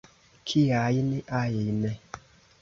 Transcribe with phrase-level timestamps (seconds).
[0.47, 1.09] Kiajn
[1.41, 1.81] ajn!